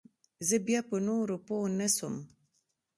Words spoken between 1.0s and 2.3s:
نورو پوه نسوم.